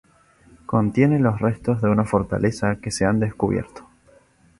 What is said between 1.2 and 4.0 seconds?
restos de una fortaleza que se han descubierto.